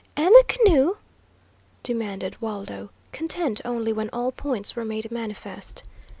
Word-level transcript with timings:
"And 0.15 0.29
the 0.33 0.43
canoe?" 0.47 0.95
demanded 1.83 2.35
Waldo, 2.41 2.89
content 3.11 3.61
only 3.63 3.93
when 3.93 4.09
all 4.11 4.31
points 4.31 4.75
were 4.75 4.83
made 4.83 5.11
manifest. 5.11 5.83